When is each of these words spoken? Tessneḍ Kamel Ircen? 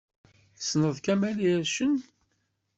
Tessneḍ 0.57 0.97
Kamel 1.05 1.37
Ircen? 1.51 1.93